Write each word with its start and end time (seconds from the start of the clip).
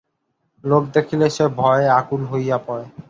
লোক 0.63 0.83
দেখিলে 0.93 1.27
সে 1.29 1.45
ভয়ে 1.57 1.87
আকুল 1.99 2.21
হইয়া 2.25 2.57
পড়ে। 2.57 2.85